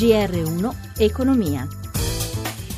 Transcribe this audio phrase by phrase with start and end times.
[0.00, 1.68] GR1 Economia.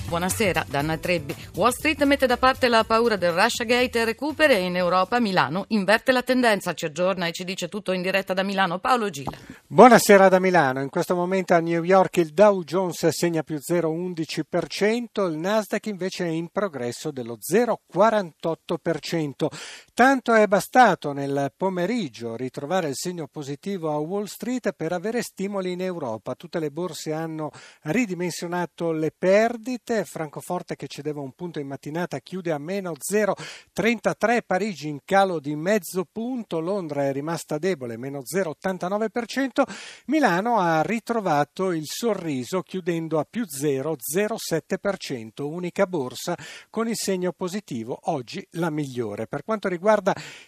[0.09, 1.33] Buonasera, Danna Trebbi.
[1.55, 5.21] Wall Street mette da parte la paura del Russia Gate e recupera e in Europa
[5.21, 8.81] Milano inverte la tendenza, ci aggiorna e ci dice tutto in diretta da Milano.
[8.81, 9.39] Paolo Gila.
[9.69, 10.83] Buonasera da Milano.
[10.83, 16.27] In questo momento a New York il Dow Jones segna più 0,11%, il Nasdaq invece
[16.27, 19.47] è in progresso dello 0,48%.
[19.95, 25.73] Tanto è bastato nel pomeriggio ritrovare il segno positivo a Wall Street per avere stimoli
[25.73, 26.35] in Europa.
[26.35, 27.51] Tutte le borse hanno
[27.83, 30.07] ridimensionato le perdite.
[30.07, 35.55] Francoforte che cedeva un punto in mattinata chiude a meno 0,33, Parigi in calo di
[35.55, 39.63] mezzo punto, Londra è rimasta debole, meno 0,89%,
[40.07, 46.35] Milano ha ritrovato il sorriso chiudendo a più 0,07%, unica borsa
[46.71, 49.27] con il segno positivo, oggi la migliore.
[49.27, 49.81] Per quanto riguarda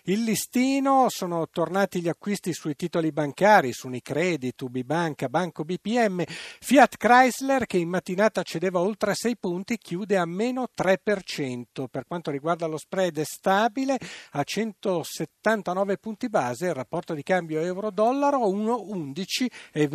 [0.05, 6.97] il listino sono tornati gli acquisti sui titoli bancari, su Unicredit, Ubibanca, Banco BPM, Fiat
[6.97, 11.87] Chrysler che in mattinata cedeva oltre 6 punti chiude a meno 3%.
[11.91, 13.99] Per quanto riguarda lo spread è stabile
[14.33, 19.49] a 179 punti base, il rapporto di cambio euro-dollaro 1,11,25.
[19.73, 19.89] E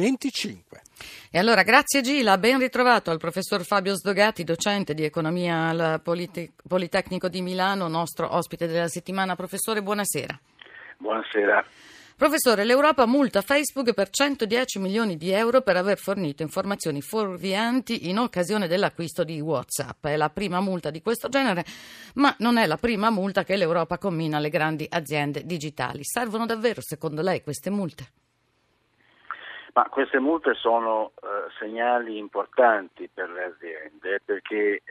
[1.34, 7.28] allora grazie Gila, ben ritrovato al professor Fabio Sdogati, docente di economia al Polite- Politecnico
[7.28, 9.36] di Milano, nostro ospite della settimana.
[9.36, 10.40] Professore, buonasera.
[10.98, 11.66] Buonasera.
[12.20, 18.20] Professore, l'Europa multa Facebook per 110 milioni di euro per aver fornito informazioni fuorvianti in
[18.20, 20.06] occasione dell'acquisto di WhatsApp.
[20.06, 21.64] È la prima multa di questo genere,
[22.16, 26.02] ma non è la prima multa che l'Europa commina alle grandi aziende digitali.
[26.04, 28.08] Servono davvero, secondo lei, queste multe?
[29.80, 34.82] Ma queste multe sono eh, segnali importanti per le aziende perché eh,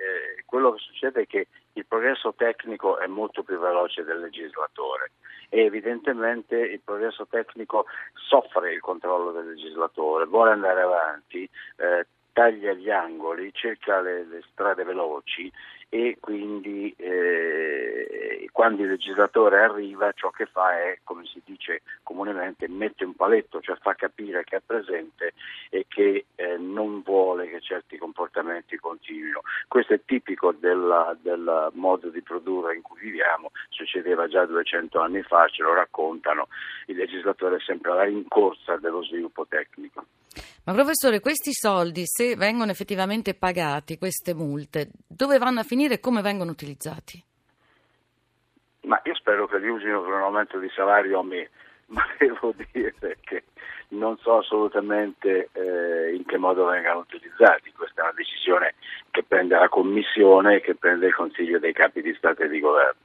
[0.46, 5.10] quello che succede è che il progresso tecnico è molto più veloce del legislatore
[5.50, 12.72] e evidentemente il progresso tecnico soffre il controllo del legislatore, vuole andare avanti, eh, taglia
[12.72, 15.52] gli angoli, cerca le, le strade veloci
[15.88, 22.68] e quindi eh, quando il legislatore arriva ciò che fa è, come si dice comunemente,
[22.68, 25.32] mette un paletto, cioè fa capire che è presente
[25.70, 29.42] e che eh, non vuole che certi comportamenti continuino.
[29.68, 35.46] Questo è tipico del modo di produrre in cui viviamo, succedeva già 200 anni fa,
[35.48, 36.48] ce lo raccontano,
[36.86, 40.04] il legislatore è sempre alla rincorsa dello sviluppo tecnico.
[40.64, 46.00] Ma professore, questi soldi, se vengono effettivamente pagati, queste multe, dove vanno a finire e
[46.00, 47.20] come vengono utilizzati?
[48.82, 51.50] Ma io spero che li usino per un aumento di salario a me,
[51.90, 53.42] ma devo dire che
[53.88, 57.72] non so assolutamente eh, in che modo vengano utilizzati.
[57.72, 58.76] Questa è una decisione
[59.10, 62.60] che prende la Commissione e che prende il Consiglio dei capi di Stato e di
[62.60, 63.00] Governo.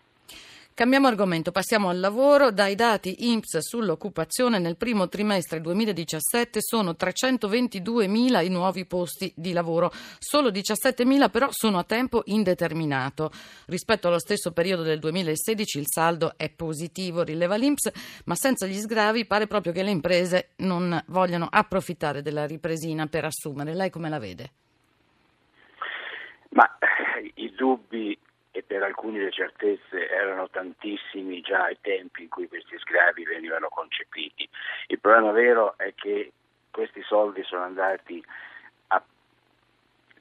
[0.76, 2.50] Cambiamo argomento, passiamo al lavoro.
[2.50, 9.92] Dai dati INPS sull'occupazione nel primo trimestre 2017 sono 322.000 i nuovi posti di lavoro,
[10.18, 13.30] solo 17.000 però sono a tempo indeterminato.
[13.68, 18.80] Rispetto allo stesso periodo del 2016 il saldo è positivo, rileva l'INPS, ma senza gli
[18.80, 23.76] sgravi pare proprio che le imprese non vogliano approfittare della ripresina per assumere.
[23.76, 24.52] Lei come la vede?
[26.50, 28.18] Ma eh, i dubbi
[28.74, 34.50] per alcuni le certezze erano tantissimi già ai tempi in cui questi sgravi venivano concepiti.
[34.88, 36.32] Il problema vero è che
[36.72, 38.26] questi soldi sono andati
[38.88, 39.04] a,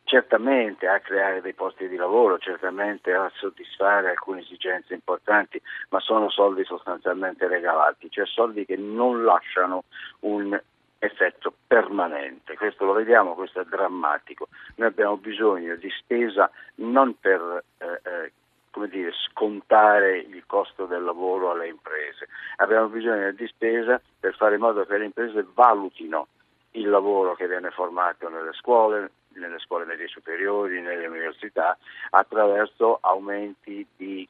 [0.05, 5.59] certamente a creare dei posti di lavoro, certamente a soddisfare alcune esigenze importanti,
[5.89, 9.85] ma sono soldi sostanzialmente regalati, cioè soldi che non lasciano
[10.21, 10.61] un
[10.99, 12.55] effetto permanente.
[12.57, 14.49] Questo lo vediamo, questo è drammatico.
[14.75, 18.33] Noi abbiamo bisogno di spesa non per eh, eh,
[18.73, 24.55] come dire, scontare il costo del lavoro alle imprese, abbiamo bisogno di spesa per fare
[24.55, 26.27] in modo che le imprese valutino
[26.73, 31.77] il lavoro che viene formato nelle scuole, nelle scuole medie superiori, nelle università,
[32.11, 34.27] attraverso aumenti di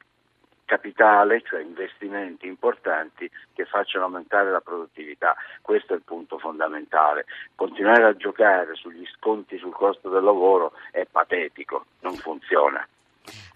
[0.65, 5.35] capitale, cioè investimenti importanti che facciano aumentare la produttività.
[5.61, 7.25] Questo è il punto fondamentale.
[7.55, 12.85] Continuare a giocare sugli sconti sul costo del lavoro è patetico, non funziona.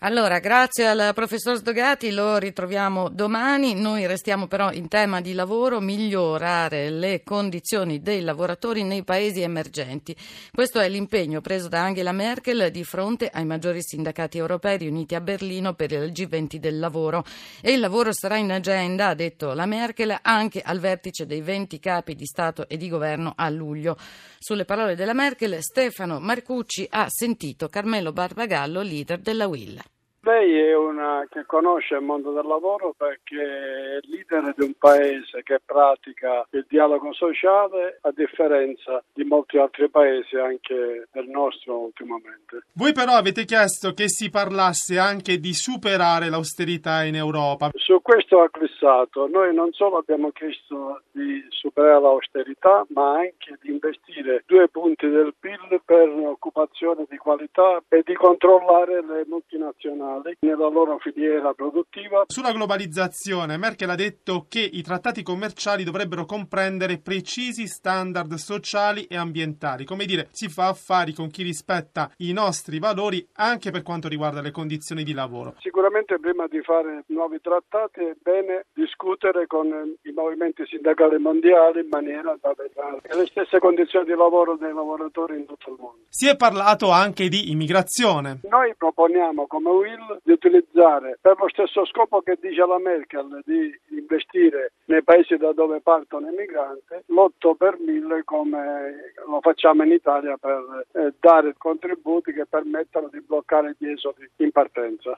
[0.01, 3.73] Allora, grazie al professor Sdogati, lo ritroviamo domani.
[3.73, 10.15] Noi restiamo però in tema di lavoro, migliorare le condizioni dei lavoratori nei paesi emergenti.
[10.53, 15.21] Questo è l'impegno preso da Angela Merkel di fronte ai maggiori sindacati europei riuniti a
[15.21, 17.25] Berlino per il G20 del lavoro.
[17.59, 21.79] E il lavoro sarà in agenda, ha detto la Merkel, anche al vertice dei 20
[21.79, 23.97] capi di Stato e di governo a luglio.
[24.37, 29.81] Sulle parole della Merkel, Stefano Marcucci ha sentito Carmelo Barbagallo, leader della طويل
[30.27, 35.41] Lei è una che conosce il mondo del lavoro perché è leader di un paese
[35.41, 42.63] che pratica il dialogo sociale a differenza di molti altri paesi anche del nostro ultimamente.
[42.73, 47.69] Voi però avete chiesto che si parlasse anche di superare l'austerità in Europa.
[47.75, 54.43] Su questo acquistato noi non solo abbiamo chiesto di superare l'austerità ma anche di investire
[54.45, 60.97] due punti del PIL per un'occupazione di qualità e di controllare le multinazionali nella loro
[60.99, 62.23] filiera produttiva.
[62.27, 69.17] Sulla globalizzazione, Merkel ha detto che i trattati commerciali dovrebbero comprendere precisi standard sociali e
[69.17, 74.07] ambientali, come dire, si fa affari con chi rispetta i nostri valori anche per quanto
[74.07, 75.55] riguarda le condizioni di lavoro.
[75.59, 81.87] Sicuramente prima di fare nuovi trattati è bene discutere con i movimenti sindacali mondiali in
[81.89, 85.97] maniera da avere le stesse condizioni di lavoro dei lavoratori in tutto il mondo.
[86.09, 88.39] Si è parlato anche di immigrazione.
[88.49, 93.73] Noi proponiamo come Will di utilizzare per lo stesso scopo che dice la Merkel di
[93.91, 99.91] investire nei paesi da dove partono i migranti l'8 per 1000 come lo facciamo in
[99.91, 105.15] Italia per eh, dare contributi che permettano di bloccare gli esodi in partenza.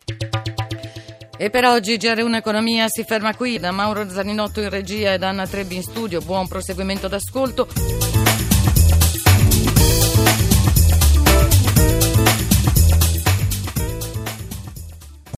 [1.41, 3.59] E per oggi GR1 Economia si ferma qui.
[3.59, 6.19] Da Mauro Zaninotto in regia e da Anna Trebbi in studio.
[6.19, 8.18] Buon proseguimento d'ascolto.